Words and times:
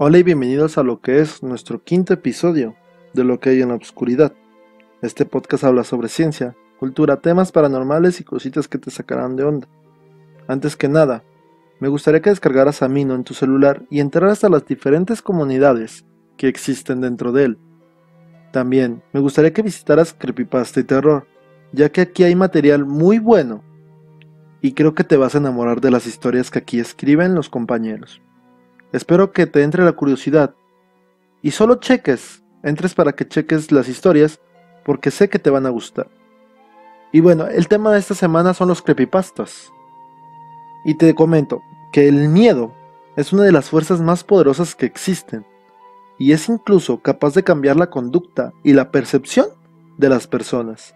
Hola 0.00 0.18
y 0.18 0.22
bienvenidos 0.22 0.78
a 0.78 0.84
lo 0.84 1.00
que 1.00 1.18
es 1.18 1.42
nuestro 1.42 1.82
quinto 1.82 2.14
episodio 2.14 2.76
de 3.14 3.24
Lo 3.24 3.40
que 3.40 3.50
hay 3.50 3.62
en 3.62 3.70
la 3.70 3.74
oscuridad. 3.74 4.32
Este 5.02 5.26
podcast 5.26 5.64
habla 5.64 5.82
sobre 5.82 6.08
ciencia, 6.08 6.54
cultura, 6.78 7.20
temas 7.20 7.50
paranormales 7.50 8.20
y 8.20 8.24
cositas 8.24 8.68
que 8.68 8.78
te 8.78 8.92
sacarán 8.92 9.34
de 9.34 9.42
onda. 9.42 9.66
Antes 10.46 10.76
que 10.76 10.86
nada, 10.86 11.24
me 11.80 11.88
gustaría 11.88 12.22
que 12.22 12.30
descargaras 12.30 12.80
Amino 12.80 13.16
en 13.16 13.24
tu 13.24 13.34
celular 13.34 13.86
y 13.90 13.98
entraras 13.98 14.44
a 14.44 14.48
las 14.48 14.64
diferentes 14.66 15.20
comunidades 15.20 16.06
que 16.36 16.46
existen 16.46 17.00
dentro 17.00 17.32
de 17.32 17.46
él. 17.46 17.58
También 18.52 19.02
me 19.12 19.18
gustaría 19.18 19.52
que 19.52 19.62
visitaras 19.62 20.14
Creepypasta 20.16 20.78
y 20.78 20.84
Terror, 20.84 21.26
ya 21.72 21.88
que 21.88 22.02
aquí 22.02 22.22
hay 22.22 22.36
material 22.36 22.84
muy 22.84 23.18
bueno 23.18 23.64
y 24.60 24.74
creo 24.74 24.94
que 24.94 25.02
te 25.02 25.16
vas 25.16 25.34
a 25.34 25.38
enamorar 25.38 25.80
de 25.80 25.90
las 25.90 26.06
historias 26.06 26.52
que 26.52 26.60
aquí 26.60 26.78
escriben 26.78 27.34
los 27.34 27.48
compañeros. 27.48 28.22
Espero 28.92 29.32
que 29.32 29.46
te 29.46 29.62
entre 29.62 29.84
la 29.84 29.92
curiosidad 29.92 30.54
y 31.42 31.50
solo 31.50 31.76
cheques, 31.76 32.42
entres 32.62 32.94
para 32.94 33.12
que 33.12 33.28
cheques 33.28 33.70
las 33.70 33.88
historias 33.88 34.40
porque 34.84 35.10
sé 35.10 35.28
que 35.28 35.38
te 35.38 35.50
van 35.50 35.66
a 35.66 35.70
gustar. 35.70 36.08
Y 37.12 37.20
bueno, 37.20 37.46
el 37.46 37.68
tema 37.68 37.92
de 37.92 37.98
esta 37.98 38.14
semana 38.14 38.54
son 38.54 38.68
los 38.68 38.82
creepypastas. 38.82 39.72
Y 40.84 40.94
te 40.94 41.14
comento 41.14 41.62
que 41.92 42.08
el 42.08 42.28
miedo 42.28 42.72
es 43.16 43.32
una 43.32 43.44
de 43.44 43.52
las 43.52 43.70
fuerzas 43.70 44.00
más 44.00 44.24
poderosas 44.24 44.74
que 44.74 44.86
existen 44.86 45.44
y 46.18 46.32
es 46.32 46.48
incluso 46.48 47.00
capaz 47.00 47.34
de 47.34 47.44
cambiar 47.44 47.76
la 47.76 47.90
conducta 47.90 48.52
y 48.62 48.72
la 48.72 48.90
percepción 48.90 49.46
de 49.96 50.08
las 50.08 50.26
personas. 50.26 50.94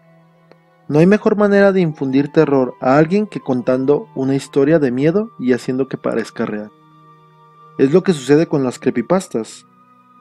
No 0.88 0.98
hay 0.98 1.06
mejor 1.06 1.36
manera 1.36 1.72
de 1.72 1.80
infundir 1.80 2.32
terror 2.32 2.74
a 2.80 2.96
alguien 2.98 3.26
que 3.26 3.40
contando 3.40 4.08
una 4.14 4.34
historia 4.34 4.78
de 4.78 4.90
miedo 4.90 5.30
y 5.38 5.52
haciendo 5.52 5.88
que 5.88 5.96
parezca 5.96 6.44
real. 6.44 6.70
Es 7.82 7.90
lo 7.90 8.04
que 8.04 8.12
sucede 8.12 8.46
con 8.46 8.62
las 8.62 8.78
creepypastas. 8.78 9.66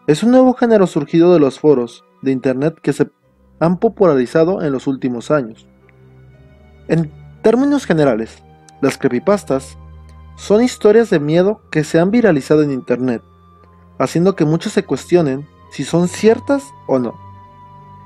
Es 0.08 0.24
un 0.24 0.32
nuevo 0.32 0.56
género 0.56 0.88
surgido 0.88 1.32
de 1.32 1.40
los 1.40 1.60
foros 1.60 2.04
de 2.24 2.32
internet 2.32 2.80
que 2.82 2.92
se 2.92 3.12
han 3.60 3.78
popularizado 3.78 4.64
en 4.64 4.72
los 4.72 4.88
últimos 4.88 5.30
años. 5.30 5.68
En 6.88 7.12
términos 7.44 7.86
generales, 7.86 8.42
las 8.82 8.98
creepypastas 8.98 9.78
son 10.38 10.64
historias 10.64 11.12
de 11.12 11.20
miedo 11.20 11.62
que 11.70 11.84
se 11.84 12.00
han 12.00 12.10
viralizado 12.10 12.64
en 12.64 12.72
internet, 12.72 13.22
haciendo 14.00 14.36
que 14.36 14.44
muchos 14.44 14.74
se 14.74 14.84
cuestionen 14.84 15.48
si 15.70 15.84
son 15.84 16.08
ciertas 16.08 16.64
o 16.88 16.98
no. 16.98 17.14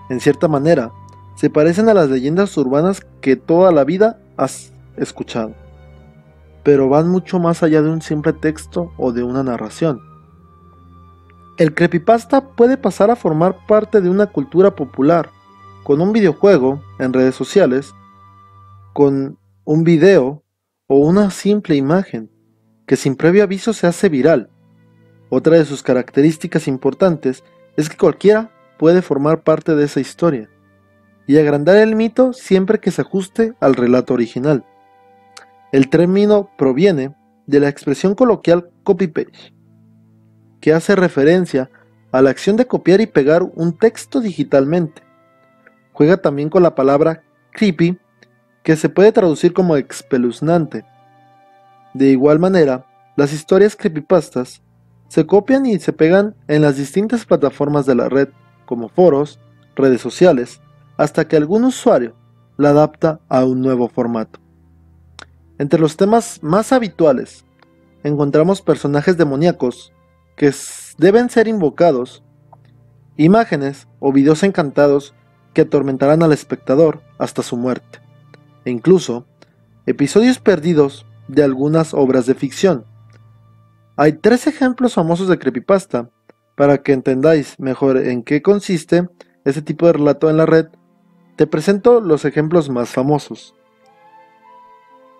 En 0.09 0.19
cierta 0.19 0.49
manera, 0.49 0.91
se 1.35 1.49
parecen 1.49 1.87
a 1.87 1.93
las 1.93 2.09
leyendas 2.09 2.57
urbanas 2.57 3.07
que 3.21 3.37
toda 3.37 3.71
la 3.71 3.85
vida 3.85 4.19
has 4.35 4.73
escuchado, 4.97 5.55
pero 6.65 6.89
van 6.89 7.07
mucho 7.07 7.37
más 7.37 7.61
allá 7.61 7.83
de 7.83 7.91
un 7.91 8.01
simple 8.01 8.33
texto 8.33 8.91
o 8.97 9.11
de 9.11 9.21
una 9.21 9.43
narración. 9.43 10.01
El 11.59 11.75
creepypasta 11.75 12.55
puede 12.55 12.75
pasar 12.75 13.11
a 13.11 13.15
formar 13.15 13.67
parte 13.67 14.01
de 14.01 14.09
una 14.09 14.25
cultura 14.25 14.75
popular, 14.75 15.29
con 15.83 16.01
un 16.01 16.11
videojuego 16.11 16.81
en 16.97 17.13
redes 17.13 17.35
sociales, 17.35 17.93
con 18.93 19.37
un 19.63 19.83
video 19.83 20.43
o 20.87 20.97
una 20.97 21.29
simple 21.29 21.75
imagen, 21.75 22.31
que 22.87 22.95
sin 22.95 23.15
previo 23.15 23.43
aviso 23.43 23.71
se 23.71 23.85
hace 23.85 24.09
viral. 24.09 24.49
Otra 25.29 25.57
de 25.57 25.65
sus 25.65 25.83
características 25.83 26.67
importantes 26.67 27.43
es 27.77 27.89
que 27.89 27.97
cualquiera 27.97 28.49
puede 28.79 29.03
formar 29.03 29.43
parte 29.43 29.75
de 29.75 29.85
esa 29.85 29.99
historia 29.99 30.49
y 31.27 31.37
agrandar 31.37 31.75
el 31.77 31.95
mito 31.95 32.33
siempre 32.33 32.79
que 32.79 32.89
se 32.89 33.01
ajuste 33.01 33.53
al 33.59 33.75
relato 33.75 34.15
original. 34.15 34.65
El 35.71 35.89
término 35.89 36.49
proviene 36.57 37.15
de 37.47 37.59
la 37.59 37.69
expresión 37.69 38.15
coloquial 38.15 38.69
copy-paste, 38.83 39.53
que 40.61 40.73
hace 40.73 40.95
referencia 40.95 41.69
a 42.11 42.21
la 42.21 42.29
acción 42.29 42.55
de 42.55 42.65
copiar 42.65 43.01
y 43.01 43.07
pegar 43.07 43.43
un 43.43 43.77
texto 43.77 44.21
digitalmente. 44.21 45.01
Juega 45.93 46.17
también 46.17 46.49
con 46.49 46.63
la 46.63 46.75
palabra 46.75 47.23
creepy, 47.51 47.97
que 48.63 48.75
se 48.75 48.89
puede 48.89 49.11
traducir 49.11 49.53
como 49.53 49.75
espeluznante. 49.75 50.85
De 51.93 52.07
igual 52.07 52.39
manera, 52.39 52.85
las 53.15 53.33
historias 53.33 53.75
creepypastas 53.75 54.61
se 55.07 55.25
copian 55.25 55.65
y 55.65 55.79
se 55.79 55.93
pegan 55.93 56.35
en 56.47 56.61
las 56.61 56.77
distintas 56.77 57.25
plataformas 57.25 57.85
de 57.85 57.95
la 57.95 58.09
red, 58.09 58.29
como 58.65 58.89
foros, 58.89 59.39
redes 59.75 60.01
sociales, 60.01 60.61
hasta 60.97 61.27
que 61.27 61.37
algún 61.37 61.63
usuario 61.65 62.15
la 62.57 62.69
adapta 62.69 63.19
a 63.29 63.45
un 63.45 63.61
nuevo 63.61 63.87
formato. 63.87 64.44
Entre 65.57 65.79
los 65.79 65.97
temas 65.97 66.41
más 66.43 66.71
habituales 66.71 67.45
encontramos 68.03 68.61
personajes 68.61 69.17
demoníacos 69.17 69.93
que 70.35 70.53
deben 70.97 71.29
ser 71.29 71.47
invocados, 71.47 72.23
imágenes 73.17 73.87
o 73.99 74.11
videos 74.11 74.43
encantados 74.43 75.13
que 75.53 75.61
atormentarán 75.61 76.21
al 76.21 76.33
espectador 76.33 77.01
hasta 77.17 77.41
su 77.41 77.55
muerte, 77.55 77.99
e 78.65 78.71
incluso 78.71 79.25
episodios 79.85 80.39
perdidos 80.39 81.05
de 81.27 81.43
algunas 81.43 81.93
obras 81.93 82.25
de 82.25 82.35
ficción. 82.35 82.85
Hay 83.95 84.13
tres 84.13 84.47
ejemplos 84.47 84.93
famosos 84.93 85.29
de 85.29 85.39
creepypasta 85.39 86.09
para 86.55 86.79
que 86.79 86.91
entendáis 86.91 87.57
mejor 87.59 87.97
en 87.97 88.23
qué 88.23 88.41
consiste 88.41 89.07
este 89.45 89.61
tipo 89.61 89.87
de 89.87 89.93
relato 89.93 90.29
en 90.29 90.37
la 90.37 90.45
red 90.45 90.67
te 91.35 91.47
presento 91.47 91.99
los 91.99 92.23
ejemplos 92.23 92.69
más 92.69 92.89
famosos. 92.89 93.55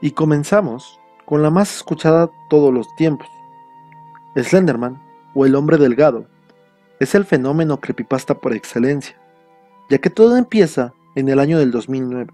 Y 0.02 0.12
comenzamos 0.12 1.00
con 1.26 1.42
la 1.42 1.50
más 1.50 1.78
escuchada 1.78 2.30
todos 2.50 2.74
los 2.74 2.88
tiempos. 2.96 3.28
Slenderman, 4.36 5.02
o 5.34 5.46
el 5.46 5.56
hombre 5.56 5.78
delgado, 5.78 6.26
es 7.00 7.16
el 7.16 7.26
fenómeno 7.26 7.80
creepypasta 7.80 8.36
por 8.36 8.54
excelencia, 8.54 9.20
ya 9.90 9.98
que 9.98 10.10
todo 10.10 10.38
empieza 10.38 10.94
en 11.16 11.30
el 11.30 11.40
año 11.40 11.60
del 11.60 11.72
2009, 11.72 12.32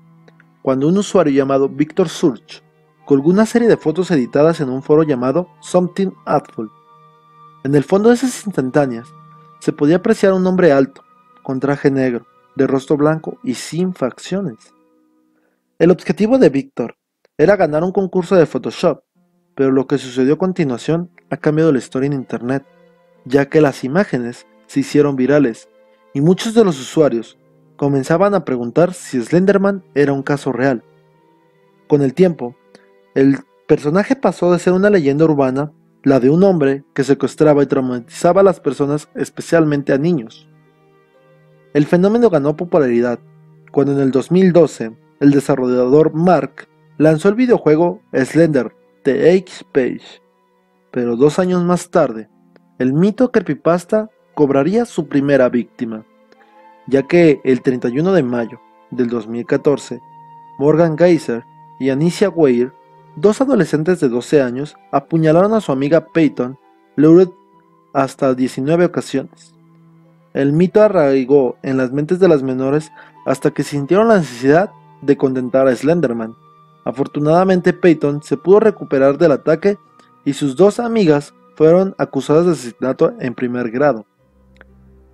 cuando 0.62 0.88
un 0.88 0.98
usuario 0.98 1.34
llamado 1.34 1.70
Victor 1.70 2.10
Surge 2.10 2.62
colgó 3.06 3.30
una 3.30 3.46
serie 3.46 3.68
de 3.68 3.78
fotos 3.78 4.12
editadas 4.12 4.62
en 4.62 4.70
un 4.70 4.84
foro 4.84 5.04
llamado 5.04 5.48
Something 5.60 6.12
Awful. 6.26 6.72
En 7.64 7.76
el 7.76 7.84
fondo 7.84 8.10
de 8.10 8.16
esas 8.16 8.46
instantáneas 8.46 9.08
se 9.60 9.74
podía 9.74 9.98
apreciar 9.98 10.34
un 10.34 10.46
hombre 10.48 10.72
alto, 10.72 11.04
con 11.44 11.60
traje 11.60 11.92
negro, 11.92 12.26
de 12.56 12.68
rostro 12.68 12.98
blanco 12.98 13.38
y 13.44 13.56
sin 13.56 13.94
facciones. 13.94 14.74
El 15.80 15.92
objetivo 15.92 16.38
de 16.38 16.50
Víctor 16.50 16.96
era 17.42 17.56
ganar 17.56 17.84
un 17.84 17.92
concurso 17.92 18.36
de 18.36 18.46
Photoshop, 18.46 19.02
pero 19.56 19.72
lo 19.72 19.88
que 19.88 19.98
sucedió 19.98 20.36
a 20.36 20.38
continuación 20.38 21.10
ha 21.32 21.38
cambiado 21.38 21.72
la 21.72 21.80
historia 21.80 22.06
en 22.06 22.14
Internet, 22.14 22.64
ya 23.26 23.48
que 23.48 23.62
las 23.62 23.84
imágenes 23.84 24.46
se 24.68 24.82
hicieron 24.82 25.16
virales 25.16 25.68
y 26.14 26.22
muchos 26.22 26.54
de 26.54 26.64
los 26.64 26.80
usuarios 26.80 27.40
comenzaban 27.78 28.36
a 28.36 28.46
preguntar 28.46 28.94
si 28.94 29.20
Slenderman 29.20 29.84
era 29.96 30.14
un 30.14 30.22
caso 30.22 30.52
real. 30.52 30.84
Con 31.88 32.04
el 32.04 32.14
tiempo, 32.14 32.56
el 33.16 33.40
personaje 33.68 34.16
pasó 34.16 34.52
de 34.52 34.60
ser 34.60 34.74
una 34.74 34.92
leyenda 34.92 35.26
urbana, 35.26 35.72
la 36.04 36.20
de 36.20 36.30
un 36.30 36.44
hombre 36.44 36.84
que 36.94 37.04
secuestraba 37.04 37.64
y 37.64 37.66
traumatizaba 37.66 38.42
a 38.42 38.44
las 38.44 38.60
personas, 38.60 39.10
especialmente 39.16 39.94
a 39.94 39.98
niños. 39.98 40.48
El 41.74 41.88
fenómeno 41.88 42.30
ganó 42.30 42.56
popularidad 42.56 43.18
cuando 43.72 43.94
en 43.94 44.00
el 44.00 44.12
2012 44.12 44.96
el 45.22 45.32
desarrollador 45.32 46.14
Mark 46.14 46.68
lanzó 47.02 47.30
el 47.30 47.36
videojuego 47.36 48.00
Slender 48.14 48.76
The 49.04 49.32
Age 49.32 49.66
Page, 49.72 50.22
pero 50.92 51.16
dos 51.16 51.40
años 51.40 51.64
más 51.64 51.90
tarde, 51.90 52.30
el 52.78 52.94
mito 52.94 53.32
creepypasta 53.32 54.12
cobraría 54.36 54.86
su 54.86 55.08
primera 55.08 55.50
víctima, 55.50 56.06
ya 56.86 57.02
que 57.08 57.42
el 57.44 57.64
31 57.64 58.14
de 58.14 58.22
mayo 58.22 58.62
del 58.92 59.08
2014, 59.08 60.00
Morgan 60.60 60.96
Geyser 60.96 61.44
y 61.80 61.90
Anicia 61.90 62.30
Weir, 62.30 62.72
dos 63.16 63.42
adolescentes 63.42 64.00
de 64.00 64.08
12 64.08 64.44
años, 64.44 64.76
apuñalaron 64.92 65.54
a 65.54 65.62
su 65.62 65.72
amiga 65.72 66.06
Peyton 66.06 66.60
Lurid 66.98 67.30
hasta 67.94 68.36
19 68.36 68.86
ocasiones. 68.86 69.56
El 70.36 70.54
mito 70.54 70.84
arraigó 70.84 71.58
en 71.64 71.78
las 71.78 71.92
mentes 71.92 72.20
de 72.20 72.28
las 72.28 72.44
menores 72.44 72.92
hasta 73.26 73.50
que 73.50 73.64
sintieron 73.64 74.08
la 74.08 74.20
necesidad 74.20 74.70
de 75.02 75.18
contentar 75.18 75.68
a 75.68 75.76
Slenderman. 75.76 76.36
Afortunadamente 76.84 77.74
Peyton 77.74 78.24
se 78.24 78.38
pudo 78.38 78.60
recuperar 78.60 79.18
del 79.18 79.32
ataque 79.32 79.78
y 80.26 80.34
sus 80.34 80.56
dos 80.56 80.80
amigas 80.80 81.34
fueron 81.56 81.96
acusadas 81.98 82.46
de 82.46 82.52
asesinato 82.54 83.14
en 83.20 83.36
primer 83.36 83.70
grado. 83.70 84.06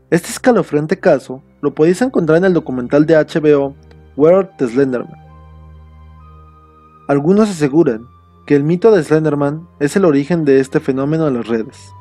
Este 0.09 0.29
escalofriante 0.29 0.99
caso 0.99 1.43
lo 1.61 1.73
podéis 1.73 2.01
encontrar 2.01 2.37
en 2.37 2.45
el 2.45 2.53
documental 2.53 3.05
de 3.05 3.15
HBO 3.15 3.75
World 4.15 4.49
the 4.57 4.67
Slenderman. 4.67 5.27
Algunos 7.07 7.49
aseguran 7.49 8.07
que 8.45 8.55
el 8.55 8.63
mito 8.63 8.91
de 8.91 9.03
Slenderman 9.03 9.67
es 9.79 9.95
el 9.97 10.05
origen 10.05 10.45
de 10.45 10.61
este 10.61 10.79
fenómeno 10.79 11.27
en 11.27 11.33
las 11.33 11.47
redes, 11.47 11.91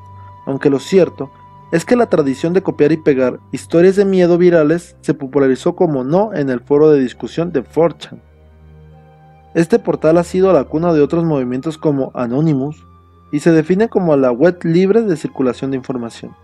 aunque 0.47 0.71
lo 0.71 0.79
cierto 0.79 1.31
es 1.73 1.85
que 1.85 1.97
la 1.97 2.09
tradición 2.09 2.53
de 2.53 2.63
copiar 2.63 2.93
y 2.93 2.97
pegar 2.97 3.41
historias 3.51 3.97
de 3.97 4.05
miedo 4.05 4.39
virales 4.39 4.97
se 5.01 5.15
popularizó 5.15 5.75
como 5.75 6.05
no 6.05 6.33
en 6.33 6.51
el 6.51 6.61
foro 6.61 6.91
de 6.91 7.01
discusión 7.01 7.51
de 7.51 7.65
4chan. 7.65 8.21
Este 9.57 9.79
portal 9.79 10.19
ha 10.19 10.23
sido 10.23 10.53
la 10.53 10.65
cuna 10.65 10.93
de 10.93 11.01
otros 11.01 11.25
movimientos 11.25 11.79
como 11.79 12.11
Anonymous 12.13 12.87
y 13.33 13.41
se 13.41 13.53
define 13.53 13.89
como 13.89 14.15
la 14.15 14.31
web 14.31 14.59
libre 14.65 15.01
de 15.01 15.17
circulación 15.17 15.71
de 15.71 15.79
información. 15.79 16.37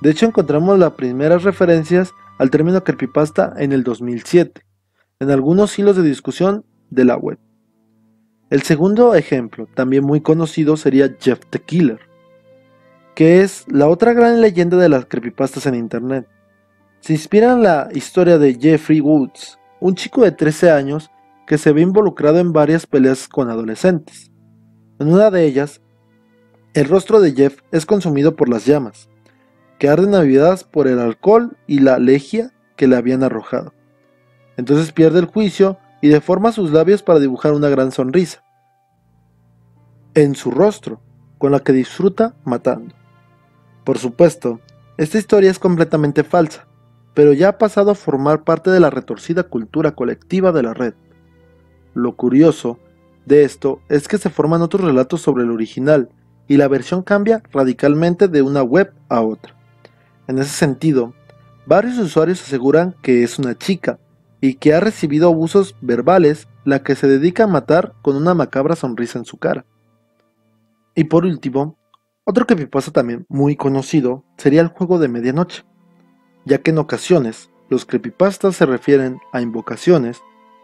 De 0.00 0.08
hecho, 0.08 0.24
encontramos 0.24 0.78
las 0.78 0.92
primeras 0.92 1.42
referencias 1.42 2.14
al 2.38 2.48
término 2.48 2.82
creepypasta 2.82 3.52
en 3.58 3.72
el 3.72 3.84
2007, 3.84 4.62
en 5.20 5.30
algunos 5.30 5.78
hilos 5.78 5.96
de 5.96 6.02
discusión 6.02 6.64
de 6.88 7.04
la 7.04 7.18
web. 7.18 7.38
El 8.48 8.62
segundo 8.62 9.14
ejemplo, 9.14 9.68
también 9.74 10.02
muy 10.02 10.22
conocido, 10.22 10.78
sería 10.78 11.14
Jeff 11.20 11.40
the 11.50 11.58
Killer, 11.58 12.00
que 13.14 13.42
es 13.42 13.66
la 13.68 13.86
otra 13.86 14.14
gran 14.14 14.40
leyenda 14.40 14.78
de 14.78 14.88
las 14.88 15.04
creepypastas 15.04 15.66
en 15.66 15.74
internet. 15.74 16.26
Se 17.00 17.12
inspira 17.12 17.52
en 17.52 17.62
la 17.62 17.90
historia 17.92 18.38
de 18.38 18.58
Jeffrey 18.58 19.02
Woods, 19.02 19.58
un 19.78 19.94
chico 19.94 20.22
de 20.22 20.32
13 20.32 20.70
años 20.70 21.10
que 21.50 21.58
se 21.58 21.72
ve 21.72 21.80
involucrado 21.80 22.38
en 22.38 22.52
varias 22.52 22.86
peleas 22.86 23.26
con 23.26 23.50
adolescentes. 23.50 24.30
En 25.00 25.12
una 25.12 25.32
de 25.32 25.46
ellas, 25.46 25.80
el 26.74 26.86
rostro 26.86 27.18
de 27.18 27.32
Jeff 27.32 27.58
es 27.72 27.86
consumido 27.86 28.36
por 28.36 28.48
las 28.48 28.66
llamas, 28.66 29.08
que 29.80 29.88
arden 29.88 30.14
avivadas 30.14 30.62
por 30.62 30.86
el 30.86 31.00
alcohol 31.00 31.56
y 31.66 31.80
la 31.80 31.98
legia 31.98 32.52
que 32.76 32.86
le 32.86 32.94
habían 32.94 33.24
arrojado. 33.24 33.74
Entonces 34.58 34.92
pierde 34.92 35.18
el 35.18 35.24
juicio 35.24 35.76
y 36.00 36.06
deforma 36.06 36.52
sus 36.52 36.70
labios 36.70 37.02
para 37.02 37.18
dibujar 37.18 37.52
una 37.52 37.68
gran 37.68 37.90
sonrisa 37.90 38.44
en 40.14 40.36
su 40.36 40.52
rostro, 40.52 41.02
con 41.38 41.50
la 41.50 41.58
que 41.58 41.72
disfruta 41.72 42.36
matando. 42.44 42.94
Por 43.82 43.98
supuesto, 43.98 44.60
esta 44.98 45.18
historia 45.18 45.50
es 45.50 45.58
completamente 45.58 46.22
falsa, 46.22 46.68
pero 47.12 47.32
ya 47.32 47.48
ha 47.48 47.58
pasado 47.58 47.90
a 47.90 47.96
formar 47.96 48.44
parte 48.44 48.70
de 48.70 48.78
la 48.78 48.90
retorcida 48.90 49.42
cultura 49.42 49.96
colectiva 49.96 50.52
de 50.52 50.62
la 50.62 50.74
red. 50.74 50.94
Lo 51.94 52.16
curioso 52.16 52.78
de 53.26 53.44
esto 53.44 53.80
es 53.88 54.08
que 54.08 54.18
se 54.18 54.30
forman 54.30 54.62
otros 54.62 54.82
relatos 54.84 55.20
sobre 55.20 55.44
el 55.44 55.50
original 55.50 56.10
y 56.48 56.56
la 56.56 56.68
versión 56.68 57.02
cambia 57.02 57.42
radicalmente 57.52 58.28
de 58.28 58.42
una 58.42 58.62
web 58.62 58.92
a 59.08 59.20
otra. 59.20 59.54
En 60.26 60.38
ese 60.38 60.50
sentido, 60.50 61.14
varios 61.66 61.98
usuarios 61.98 62.42
aseguran 62.42 62.94
que 63.02 63.22
es 63.22 63.38
una 63.38 63.56
chica 63.56 63.98
y 64.40 64.54
que 64.54 64.74
ha 64.74 64.80
recibido 64.80 65.28
abusos 65.28 65.76
verbales 65.80 66.48
la 66.64 66.82
que 66.82 66.94
se 66.94 67.06
dedica 67.06 67.44
a 67.44 67.48
matar 67.48 67.94
con 68.02 68.16
una 68.16 68.34
macabra 68.34 68.76
sonrisa 68.76 69.18
en 69.18 69.24
su 69.24 69.38
cara. 69.38 69.64
Y 70.94 71.04
por 71.04 71.24
último, 71.24 71.76
otro 72.24 72.46
que 72.46 72.56
pasa 72.66 72.90
también 72.90 73.26
muy 73.28 73.56
conocido 73.56 74.24
sería 74.36 74.60
el 74.60 74.68
juego 74.68 74.98
de 74.98 75.08
medianoche, 75.08 75.64
ya 76.44 76.58
que 76.58 76.70
en 76.70 76.78
ocasiones 76.78 77.50
los 77.68 77.84
creepypastas 77.84 78.56
se 78.56 78.66
refieren 78.66 79.18
a 79.32 79.40
invocaciones 79.40 80.20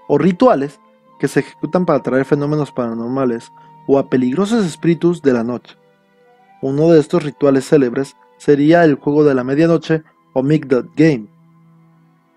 o 0.09 0.19
rituales 0.19 0.81
que 1.19 1.29
se 1.29 1.41
ejecutan 1.41 1.87
para 1.87 1.99
atraer 1.99 2.25
fenómenos 2.25 2.73
paranormales 2.73 3.53
o 3.87 3.99
a 3.99 4.09
peligrosos 4.09 4.65
espíritus 4.65 5.23
de 5.23 5.33
la 5.33 5.45
noche. 5.45 5.77
Uno 6.63 6.89
de 6.89 7.01
estos 7.01 7.23
rituales 7.23 7.69
célebres 7.69 8.17
sería 8.39 8.85
el 8.85 8.97
juego 8.97 9.25
de 9.25 9.35
la 9.35 9.45
medianoche 9.45 10.03
o 10.33 10.43
Midnight 10.43 10.87
Game. 10.97 11.27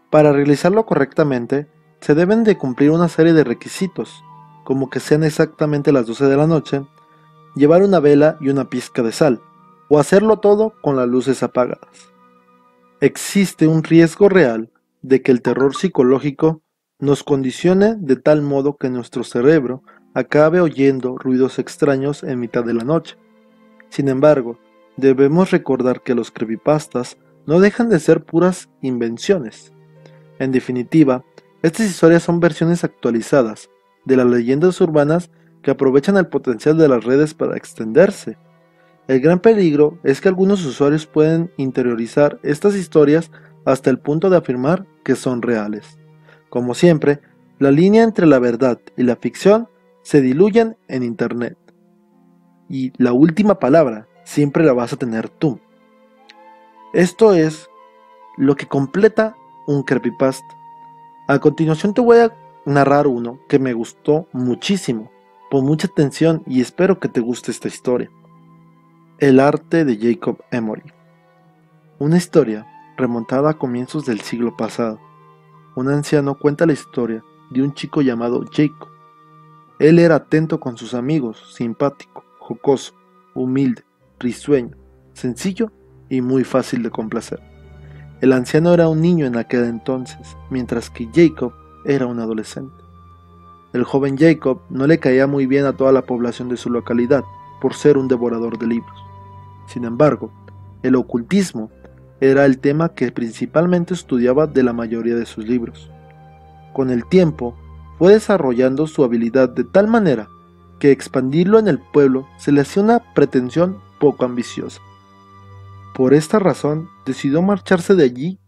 Para 0.10 0.32
realizarlo 0.32 0.86
correctamente, 0.86 1.68
se 2.02 2.16
deben 2.16 2.44
de 2.44 2.58
cumplir 2.58 2.92
una 2.92 3.10
serie 3.10 3.34
de 3.34 3.44
requisitos, 3.44 4.24
como 4.64 4.90
que 4.90 5.00
sean 5.00 5.24
exactamente 5.24 5.92
las 5.92 6.06
12 6.06 6.26
de 6.26 6.38
la 6.38 6.48
noche, 6.48 6.82
llevar 7.56 7.84
una 7.84 8.00
vela 8.00 8.38
y 8.40 8.50
una 8.50 8.70
pizca 8.70 9.02
de 9.02 9.12
sal, 9.12 9.42
o 9.90 10.00
hacerlo 10.00 10.40
todo 10.40 10.74
con 10.82 10.96
las 10.96 11.08
luces 11.08 11.44
apagadas. 11.44 12.12
Existe 13.02 13.68
un 13.68 13.84
riesgo 13.84 14.30
real 14.30 14.72
de 15.02 15.22
que 15.22 15.32
el 15.32 15.42
terror 15.42 15.76
psicológico 15.76 16.62
nos 17.00 17.24
condicione 17.24 17.96
de 17.98 18.18
tal 18.18 18.42
modo 18.42 18.76
que 18.76 18.90
nuestro 18.90 19.24
cerebro 19.24 19.84
acabe 20.14 20.60
oyendo 20.60 21.18
ruidos 21.18 21.58
extraños 21.58 22.24
en 22.24 22.40
mitad 22.40 22.66
de 22.66 22.74
la 22.74 22.84
noche. 22.84 23.16
Sin 23.90 24.10
embargo, 24.10 24.60
debemos 24.98 25.52
recordar 25.52 26.02
que 26.02 26.14
los 26.14 26.30
creepypastas 26.30 27.18
no 27.46 27.60
dejan 27.60 27.90
de 27.90 28.00
ser 28.00 28.24
puras 28.24 28.70
invenciones. 28.82 29.72
En 30.40 30.52
definitiva, 30.52 31.24
estas 31.62 31.88
historias 31.88 32.24
son 32.24 32.40
versiones 32.40 32.84
actualizadas 32.84 33.70
de 34.06 34.18
las 34.18 34.28
leyendas 34.28 34.80
urbanas 34.82 35.30
que 35.62 35.72
aprovechan 35.72 36.18
el 36.18 36.28
potencial 36.28 36.78
de 36.78 36.88
las 36.88 37.04
redes 37.04 37.34
para 37.34 37.58
extenderse. 37.58 38.38
El 39.08 39.22
gran 39.22 39.40
peligro 39.40 39.98
es 40.04 40.22
que 40.22 40.30
algunos 40.30 40.66
usuarios 40.66 41.06
pueden 41.06 41.52
interiorizar 41.58 42.40
estas 42.44 42.76
historias 42.76 43.32
hasta 43.66 43.90
el 43.90 44.00
punto 44.00 44.30
de 44.30 44.38
afirmar 44.38 44.86
que 45.04 45.16
son 45.16 45.42
reales. 45.42 45.99
Como 46.50 46.74
siempre, 46.74 47.20
la 47.60 47.72
línea 47.72 48.04
entre 48.04 48.26
la 48.26 48.40
verdad 48.40 48.80
y 48.98 49.04
la 49.04 49.16
ficción 49.16 49.68
se 50.02 50.22
diluyen 50.22 50.78
en 50.88 51.04
Internet. 51.04 51.58
Y 52.70 52.94
la 53.02 53.14
última 53.14 53.60
palabra 53.60 54.08
siempre 54.24 54.64
la 54.64 54.74
vas 54.74 54.94
a 54.94 54.98
tener 54.98 55.30
tú. 55.30 55.60
Esto 56.94 57.34
es 57.34 57.70
lo 58.38 58.56
que 58.56 58.68
completa 58.68 59.36
un 59.68 59.84
creepypasta. 59.84 60.48
A 61.28 61.40
continuación 61.40 61.94
te 61.94 62.02
voy 62.02 62.18
a 62.18 62.34
narrar 62.66 63.08
uno 63.08 63.40
que 63.48 63.60
me 63.60 63.74
gustó 63.74 64.28
muchísimo 64.32 65.12
Pon 65.50 65.66
mucha 65.66 65.88
atención 65.88 66.44
y 66.46 66.62
espero 66.62 67.00
que 67.00 67.08
te 67.08 67.22
guste 67.22 67.50
esta 67.50 67.68
historia. 67.68 68.12
El 69.18 69.40
arte 69.40 69.84
de 69.84 69.98
Jacob 69.98 70.44
Emory. 70.52 70.94
Una 71.98 72.18
historia 72.18 72.68
remontada 72.98 73.50
a 73.50 73.58
comienzos 73.58 74.06
del 74.06 74.22
siglo 74.22 74.56
pasado. 74.56 75.00
Un 75.80 75.88
anciano 75.88 76.38
cuenta 76.38 76.66
la 76.66 76.74
historia 76.74 77.24
de 77.52 77.64
un 77.64 77.74
chico 77.74 78.02
llamado 78.02 78.44
Jacob. 78.52 78.90
Él 79.80 79.98
era 79.98 80.16
atento 80.16 80.60
con 80.60 80.76
sus 80.78 80.94
amigos, 80.94 81.54
simpático, 81.56 82.26
jocoso, 82.38 82.96
humilde, 83.34 83.86
risueño, 84.20 84.76
sencillo 85.14 85.72
y 86.10 86.20
muy 86.20 86.44
fácil 86.44 86.84
de 86.84 86.90
complacer. 86.90 87.40
El 88.20 88.34
anciano 88.34 88.74
era 88.74 88.90
un 88.90 89.00
niño 89.00 89.26
en 89.26 89.38
aquel 89.38 89.64
entonces, 89.64 90.36
mientras 90.50 90.90
que 90.90 91.08
Jacob 91.14 91.54
era 91.86 92.08
un 92.08 92.20
adolescente. 92.20 92.76
El 93.72 93.86
joven 93.86 94.18
Jacob 94.18 94.60
no 94.70 94.86
le 94.86 95.00
caía 95.00 95.28
muy 95.28 95.46
bien 95.46 95.64
a 95.64 95.78
toda 95.78 95.94
la 95.94 96.02
población 96.02 96.50
de 96.50 96.58
su 96.58 96.70
localidad 96.70 97.24
por 97.62 97.74
ser 97.74 97.98
un 97.98 98.10
devorador 98.10 98.60
de 98.60 98.68
libros. 98.68 99.00
Sin 99.66 99.86
embargo, 99.86 100.30
el 100.84 100.96
ocultismo 100.96 101.72
era 102.22 102.46
el 102.46 102.60
tema 102.60 102.90
que 102.90 103.12
principalmente 103.12 103.94
estudiaba 103.94 104.48
de 104.48 104.64
la 104.64 104.74
mayoría 104.74 105.16
de 105.16 105.26
sus 105.26 105.48
libros. 105.48 105.90
Con 106.74 106.90
el 106.90 107.08
tiempo, 107.08 107.56
fue 107.98 108.14
desarrollando 108.14 108.88
su 108.88 109.04
habilidad 109.04 109.50
de 109.50 109.64
tal 109.64 109.88
manera 109.88 110.30
que 110.80 110.92
expandirlo 110.92 111.60
en 111.60 111.68
el 111.68 111.80
pueblo 111.80 112.28
se 112.38 112.52
le 112.52 112.62
hacía 112.62 112.84
una 112.84 113.14
pretensión 113.14 113.80
poco 114.00 114.26
ambiciosa. 114.26 114.80
Por 115.94 116.14
esta 116.14 116.40
razón, 116.40 116.88
decidió 117.06 117.42
marcharse 117.42 117.96
de 117.96 118.06
allí 118.06 118.40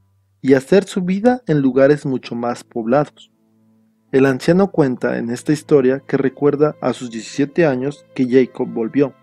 y 0.42 0.54
hacer 0.54 0.86
su 0.86 1.02
vida 1.02 1.42
en 1.48 1.60
lugares 1.60 2.06
mucho 2.06 2.34
más 2.34 2.64
poblados. 2.64 3.32
El 4.12 4.26
anciano 4.26 4.72
cuenta 4.72 5.18
en 5.18 5.30
esta 5.30 5.52
historia 5.52 6.02
que 6.08 6.18
recuerda 6.18 6.76
a 6.82 6.94
sus 6.94 7.12
17 7.12 7.66
años 7.66 8.06
que 8.16 8.28
Jacob 8.28 8.68
volvió. 8.68 9.14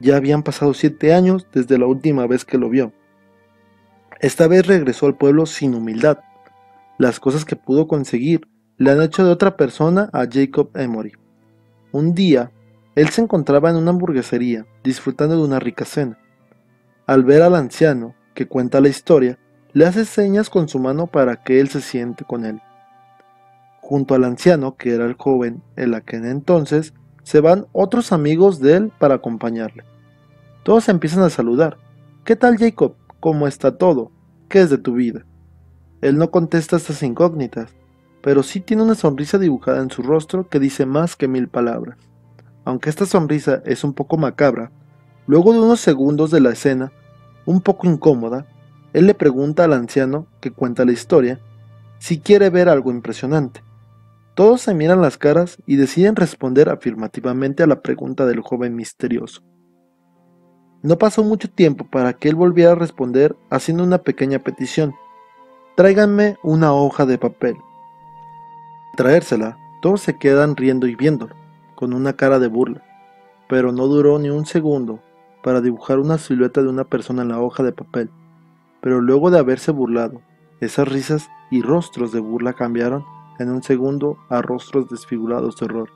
Ya 0.00 0.16
habían 0.16 0.42
pasado 0.42 0.74
7 0.74 1.14
años 1.14 1.46
desde 1.52 1.78
la 1.78 1.86
última 1.86 2.26
vez 2.26 2.44
que 2.44 2.58
lo 2.58 2.68
vio. 2.68 2.92
Esta 4.22 4.46
vez 4.46 4.68
regresó 4.68 5.06
al 5.06 5.16
pueblo 5.16 5.46
sin 5.46 5.74
humildad. 5.74 6.18
Las 6.96 7.18
cosas 7.18 7.44
que 7.44 7.56
pudo 7.56 7.88
conseguir 7.88 8.46
le 8.76 8.92
han 8.92 9.02
hecho 9.02 9.24
de 9.24 9.32
otra 9.32 9.56
persona 9.56 10.10
a 10.12 10.28
Jacob 10.30 10.70
Emory. 10.76 11.10
Un 11.90 12.14
día, 12.14 12.52
él 12.94 13.08
se 13.08 13.20
encontraba 13.20 13.70
en 13.70 13.74
una 13.74 13.90
hamburguesería 13.90 14.64
disfrutando 14.84 15.36
de 15.36 15.42
una 15.42 15.58
rica 15.58 15.84
cena. 15.84 16.20
Al 17.04 17.24
ver 17.24 17.42
al 17.42 17.56
anciano, 17.56 18.14
que 18.32 18.46
cuenta 18.46 18.80
la 18.80 18.88
historia, 18.88 19.40
le 19.72 19.86
hace 19.86 20.04
señas 20.04 20.50
con 20.50 20.68
su 20.68 20.78
mano 20.78 21.08
para 21.08 21.42
que 21.42 21.58
él 21.58 21.68
se 21.68 21.80
siente 21.80 22.24
con 22.24 22.44
él. 22.44 22.62
Junto 23.80 24.14
al 24.14 24.22
anciano, 24.22 24.76
que 24.76 24.94
era 24.94 25.04
el 25.04 25.14
joven 25.14 25.64
en 25.74 25.94
aquel 25.94 26.26
entonces, 26.26 26.94
se 27.24 27.40
van 27.40 27.66
otros 27.72 28.12
amigos 28.12 28.60
de 28.60 28.76
él 28.76 28.92
para 29.00 29.16
acompañarle. 29.16 29.82
Todos 30.62 30.88
empiezan 30.88 31.24
a 31.24 31.30
saludar. 31.30 31.76
¿Qué 32.24 32.36
tal 32.36 32.56
Jacob? 32.56 32.94
¿Cómo 33.22 33.46
está 33.46 33.78
todo? 33.78 34.10
¿Qué 34.48 34.62
es 34.62 34.68
de 34.68 34.78
tu 34.78 34.94
vida? 34.94 35.24
Él 36.00 36.18
no 36.18 36.32
contesta 36.32 36.74
estas 36.74 37.04
incógnitas, 37.04 37.72
pero 38.20 38.42
sí 38.42 38.58
tiene 38.58 38.82
una 38.82 38.96
sonrisa 38.96 39.38
dibujada 39.38 39.80
en 39.80 39.92
su 39.92 40.02
rostro 40.02 40.48
que 40.48 40.58
dice 40.58 40.86
más 40.86 41.14
que 41.14 41.28
mil 41.28 41.46
palabras. 41.46 41.98
Aunque 42.64 42.90
esta 42.90 43.06
sonrisa 43.06 43.62
es 43.64 43.84
un 43.84 43.92
poco 43.94 44.16
macabra, 44.16 44.72
luego 45.28 45.52
de 45.52 45.60
unos 45.60 45.78
segundos 45.78 46.32
de 46.32 46.40
la 46.40 46.50
escena, 46.50 46.90
un 47.46 47.60
poco 47.60 47.86
incómoda, 47.86 48.44
él 48.92 49.06
le 49.06 49.14
pregunta 49.14 49.62
al 49.62 49.74
anciano 49.74 50.26
que 50.40 50.50
cuenta 50.50 50.84
la 50.84 50.90
historia 50.90 51.38
si 52.00 52.18
quiere 52.18 52.50
ver 52.50 52.68
algo 52.68 52.90
impresionante. 52.90 53.62
Todos 54.34 54.62
se 54.62 54.74
miran 54.74 55.00
las 55.00 55.16
caras 55.16 55.58
y 55.64 55.76
deciden 55.76 56.16
responder 56.16 56.68
afirmativamente 56.70 57.62
a 57.62 57.68
la 57.68 57.82
pregunta 57.82 58.26
del 58.26 58.40
joven 58.40 58.74
misterioso. 58.74 59.44
No 60.82 60.98
pasó 60.98 61.22
mucho 61.22 61.48
tiempo 61.48 61.84
para 61.84 62.12
que 62.12 62.28
él 62.28 62.34
volviera 62.34 62.72
a 62.72 62.76
responder 62.76 63.36
haciendo 63.50 63.84
una 63.84 63.98
pequeña 63.98 64.40
petición. 64.40 64.94
Tráiganme 65.76 66.38
una 66.42 66.72
hoja 66.72 67.06
de 67.06 67.18
papel. 67.18 67.56
traérsela, 68.96 69.58
todos 69.80 70.00
se 70.00 70.18
quedan 70.18 70.56
riendo 70.56 70.86
y 70.86 70.96
viéndolo, 70.96 71.34
con 71.76 71.94
una 71.94 72.14
cara 72.14 72.38
de 72.38 72.48
burla. 72.48 72.82
pero 73.48 73.70
no 73.70 73.86
duró 73.86 74.18
ni 74.18 74.30
un 74.30 74.46
segundo 74.46 75.00
para 75.42 75.60
dibujar 75.60 75.98
una 75.98 76.16
silueta 76.16 76.62
de 76.62 76.68
una 76.68 76.84
persona 76.84 77.22
en 77.22 77.28
la 77.28 77.40
hoja 77.40 77.62
de 77.62 77.72
papel. 77.72 78.10
Pero 78.80 79.00
luego 79.00 79.30
de 79.30 79.38
haberse 79.38 79.72
burlado, 79.72 80.22
esas 80.60 80.88
risas 80.88 81.28
y 81.50 81.60
rostros 81.60 82.12
de 82.12 82.20
burla 82.20 82.54
cambiaron 82.54 83.04
en 83.38 83.50
un 83.50 83.62
segundo 83.62 84.16
a 84.30 84.40
rostros 84.40 84.88
desfigurados 84.88 85.56
de 85.56 85.66
horror. 85.66 85.90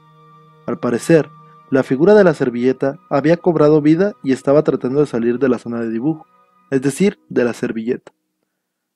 Al 0.66 0.78
parecer, 0.78 1.31
la 1.68 1.82
figura 1.82 2.14
de 2.14 2.23
la 2.23 2.32
servilleta 2.32 2.99
había 3.11 3.37
cobrado 3.37 3.82
vida 3.82 4.14
y 4.23 4.32
estaba 4.32 4.62
tratando 4.62 5.00
de 5.00 5.06
salir 5.06 5.40
de 5.40 5.49
la 5.49 5.58
zona 5.58 5.80
de 5.80 5.90
dibujo, 5.90 6.26
es 6.70 6.80
decir, 6.80 7.18
de 7.28 7.44
la 7.44 7.54
servilleta. 7.54 8.12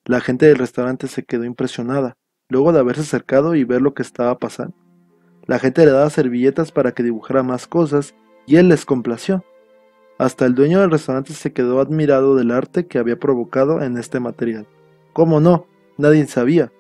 La 0.05 0.21
gente 0.21 0.47
del 0.47 0.57
restaurante 0.57 1.09
se 1.09 1.25
quedó 1.25 1.45
impresionada, 1.45 2.17
luego 2.49 2.73
de 2.73 2.79
haberse 2.79 3.03
acercado 3.03 3.57
y 3.57 3.65
ver 3.65 3.83
lo 3.83 3.93
que 3.93 4.03
estaba 4.03 4.39
pasando. 4.39 4.75
La 5.47 5.59
gente 5.59 5.85
le 5.85 5.91
daba 5.91 6.11
servilletas 6.11 6.71
para 6.71 6.93
que 6.93 7.03
dibujara 7.03 7.43
más 7.43 7.67
cosas 7.67 8.15
y 8.47 8.57
él 8.57 8.69
les 8.69 8.85
complació. 8.85 9.45
Hasta 10.17 10.47
el 10.47 10.55
dueño 10.55 10.81
del 10.81 10.93
restaurante 10.93 11.33
se 11.33 11.53
quedó 11.53 11.81
admirado 11.81 12.37
del 12.37 12.53
arte 12.53 12.87
que 12.87 12.99
había 12.99 13.19
provocado 13.19 13.83
en 13.83 13.97
este 13.97 14.21
material. 14.21 14.69
¿Cómo 15.13 15.41
no? 15.41 15.67
Nadie 15.99 16.27
sabía. 16.27 16.71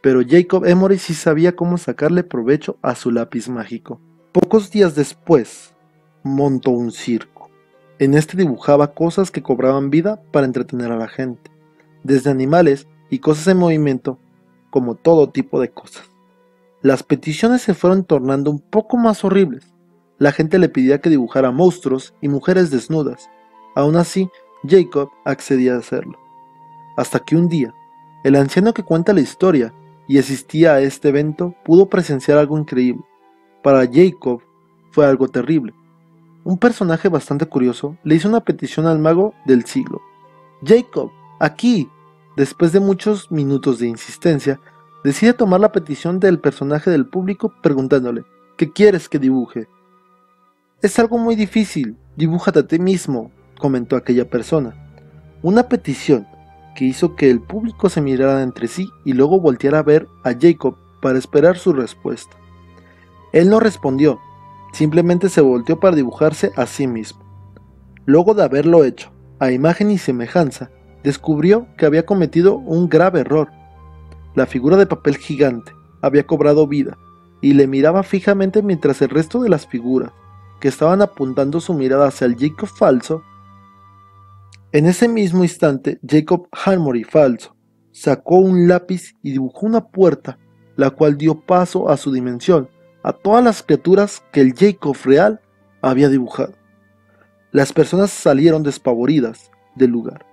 Pero 0.00 0.20
Jacob 0.24 0.64
Emory 0.64 0.98
sí 0.98 1.14
sabía 1.14 1.56
cómo 1.56 1.76
sacarle 1.76 2.22
provecho 2.22 2.78
a 2.82 2.94
su 2.94 3.10
lápiz 3.10 3.48
mágico. 3.48 4.00
Pocos 4.34 4.72
días 4.72 4.96
después, 4.96 5.74
montó 6.24 6.72
un 6.72 6.90
circo. 6.90 7.50
En 8.00 8.14
este 8.14 8.36
dibujaba 8.36 8.92
cosas 8.92 9.30
que 9.30 9.44
cobraban 9.44 9.90
vida 9.90 10.20
para 10.32 10.44
entretener 10.44 10.90
a 10.90 10.96
la 10.96 11.06
gente, 11.06 11.52
desde 12.02 12.30
animales 12.30 12.88
y 13.10 13.20
cosas 13.20 13.46
en 13.46 13.58
movimiento, 13.58 14.18
como 14.70 14.96
todo 14.96 15.30
tipo 15.30 15.60
de 15.60 15.68
cosas. 15.68 16.10
Las 16.82 17.04
peticiones 17.04 17.62
se 17.62 17.74
fueron 17.74 18.02
tornando 18.02 18.50
un 18.50 18.58
poco 18.58 18.96
más 18.96 19.24
horribles. 19.24 19.72
La 20.18 20.32
gente 20.32 20.58
le 20.58 20.68
pedía 20.68 21.00
que 21.00 21.10
dibujara 21.10 21.52
monstruos 21.52 22.12
y 22.20 22.26
mujeres 22.26 22.72
desnudas. 22.72 23.30
Aún 23.76 23.94
así, 23.94 24.28
Jacob 24.68 25.10
accedía 25.24 25.76
a 25.76 25.78
hacerlo. 25.78 26.18
Hasta 26.96 27.20
que 27.20 27.36
un 27.36 27.48
día, 27.48 27.72
el 28.24 28.34
anciano 28.34 28.74
que 28.74 28.82
cuenta 28.82 29.12
la 29.12 29.20
historia 29.20 29.72
y 30.08 30.18
asistía 30.18 30.74
a 30.74 30.80
este 30.80 31.10
evento 31.10 31.54
pudo 31.64 31.88
presenciar 31.88 32.36
algo 32.36 32.58
increíble. 32.58 33.04
Para 33.64 33.88
Jacob 33.90 34.42
fue 34.90 35.06
algo 35.06 35.26
terrible. 35.26 35.72
Un 36.44 36.58
personaje 36.58 37.08
bastante 37.08 37.46
curioso 37.46 37.96
le 38.04 38.14
hizo 38.14 38.28
una 38.28 38.44
petición 38.44 38.86
al 38.86 38.98
mago 38.98 39.32
del 39.46 39.64
siglo. 39.64 40.02
Jacob, 40.62 41.10
aquí. 41.40 41.88
Después 42.36 42.72
de 42.72 42.80
muchos 42.80 43.32
minutos 43.32 43.78
de 43.78 43.86
insistencia, 43.86 44.60
decide 45.02 45.32
tomar 45.32 45.60
la 45.60 45.72
petición 45.72 46.20
del 46.20 46.40
personaje 46.40 46.90
del 46.90 47.06
público 47.06 47.54
preguntándole, 47.62 48.24
¿qué 48.58 48.70
quieres 48.70 49.08
que 49.08 49.18
dibuje? 49.18 49.66
Es 50.82 50.98
algo 50.98 51.16
muy 51.16 51.34
difícil, 51.34 51.96
dibújate 52.16 52.58
a 52.58 52.66
ti 52.66 52.78
mismo, 52.78 53.30
comentó 53.58 53.96
aquella 53.96 54.28
persona. 54.28 54.76
Una 55.40 55.70
petición 55.70 56.26
que 56.76 56.84
hizo 56.84 57.16
que 57.16 57.30
el 57.30 57.40
público 57.40 57.88
se 57.88 58.02
mirara 58.02 58.42
entre 58.42 58.68
sí 58.68 58.90
y 59.06 59.14
luego 59.14 59.40
volteara 59.40 59.78
a 59.78 59.84
ver 59.84 60.06
a 60.22 60.34
Jacob 60.38 60.76
para 61.00 61.18
esperar 61.18 61.56
su 61.56 61.72
respuesta. 61.72 62.36
Él 63.34 63.50
no 63.50 63.60
respondió, 63.60 64.20
simplemente 64.72 65.28
se 65.28 65.40
volteó 65.40 65.80
para 65.80 65.96
dibujarse 65.96 66.52
a 66.56 66.66
sí 66.66 66.86
mismo. 66.86 67.20
Luego 68.06 68.32
de 68.32 68.44
haberlo 68.44 68.84
hecho, 68.84 69.10
a 69.40 69.50
imagen 69.50 69.90
y 69.90 69.98
semejanza, 69.98 70.70
descubrió 71.02 71.66
que 71.76 71.84
había 71.84 72.06
cometido 72.06 72.56
un 72.56 72.88
grave 72.88 73.20
error. 73.20 73.50
La 74.34 74.46
figura 74.46 74.76
de 74.76 74.86
papel 74.86 75.16
gigante 75.16 75.72
había 76.00 76.26
cobrado 76.26 76.66
vida 76.66 76.96
y 77.42 77.54
le 77.54 77.66
miraba 77.66 78.04
fijamente 78.04 78.62
mientras 78.62 79.02
el 79.02 79.10
resto 79.10 79.42
de 79.42 79.48
las 79.48 79.66
figuras, 79.66 80.12
que 80.60 80.68
estaban 80.68 81.02
apuntando 81.02 81.60
su 81.60 81.74
mirada 81.74 82.06
hacia 82.06 82.26
el 82.26 82.36
Jacob 82.38 82.68
falso, 82.68 83.22
en 84.70 84.86
ese 84.86 85.08
mismo 85.08 85.42
instante 85.42 86.00
Jacob 86.04 86.48
Harmony 86.50 87.04
falso 87.04 87.54
sacó 87.92 88.36
un 88.36 88.66
lápiz 88.66 89.14
y 89.22 89.32
dibujó 89.32 89.66
una 89.66 89.86
puerta, 89.86 90.38
la 90.76 90.90
cual 90.90 91.16
dio 91.16 91.40
paso 91.40 91.88
a 91.88 91.96
su 91.96 92.10
dimensión, 92.10 92.68
a 93.04 93.12
todas 93.12 93.44
las 93.44 93.62
criaturas 93.62 94.24
que 94.32 94.40
el 94.40 94.54
Jacob 94.54 94.96
real 95.04 95.40
había 95.82 96.08
dibujado. 96.08 96.54
Las 97.52 97.72
personas 97.72 98.10
salieron 98.10 98.62
despavoridas 98.62 99.50
del 99.76 99.90
lugar, 99.90 100.26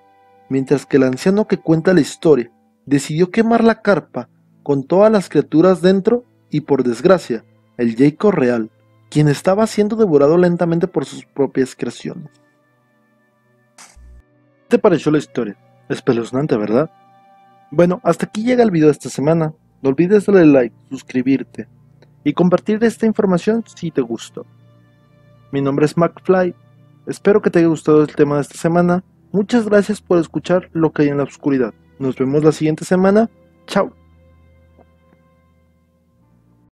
mientras 0.50 0.86
que 0.86 0.96
el 0.98 1.04
anciano 1.04 1.48
que 1.48 1.58
cuenta 1.58 1.94
la 1.94 2.00
historia 2.00 2.50
decidió 2.86 3.30
quemar 3.30 3.64
la 3.64 3.82
carpa 3.82 4.30
con 4.64 4.86
todas 4.86 5.12
las 5.12 5.28
criaturas 5.28 5.82
dentro 5.82 6.24
y 6.50 6.62
por 6.62 6.84
desgracia, 6.84 7.44
el 7.78 7.96
Jacob 7.96 8.32
real 8.32 8.72
quien 9.10 9.28
estaba 9.28 9.68
siendo 9.68 9.98
devorado 9.98 10.38
lentamente 10.38 10.88
por 10.88 11.04
sus 11.04 11.26
propias 11.26 11.76
creaciones. 11.76 12.32
¿Qué 14.70 14.78
te 14.78 14.80
pareció 14.80 15.12
la 15.12 15.18
historia? 15.18 15.58
Espeluznante, 15.90 16.56
¿verdad? 16.56 16.90
Bueno, 17.70 18.00
hasta 18.06 18.28
aquí 18.28 18.46
llega 18.46 18.64
el 18.64 18.72
video 18.72 18.88
de 18.88 18.94
esta 18.94 19.10
semana. 19.10 19.54
No 19.82 19.90
olvides 19.90 20.26
darle 20.26 20.46
like, 20.46 20.76
suscribirte 20.90 21.68
y 22.24 22.34
compartir 22.34 22.84
esta 22.84 23.06
información 23.06 23.64
si 23.76 23.92
te 23.92 24.02
gustó. 24.02 24.46
Mi 25.52 25.62
nombre 25.62 25.86
es 25.86 25.98
McFly. 25.98 26.56
Espero 27.08 27.42
que 27.42 27.50
te 27.50 27.60
haya 27.60 27.68
gustado 27.68 28.02
el 28.02 28.16
tema 28.16 28.36
de 28.36 28.42
esta 28.42 28.58
semana. 28.58 29.04
Muchas 29.32 29.66
gracias 29.66 30.02
por 30.02 30.20
escuchar 30.20 30.70
lo 30.74 30.92
que 30.92 31.04
hay 31.04 31.10
en 31.10 31.18
la 31.18 31.24
oscuridad. 31.24 31.74
Nos 32.00 32.18
vemos 32.18 32.44
la 32.44 32.52
siguiente 32.52 32.86
semana. 32.86 33.30
Chao. 33.68 34.01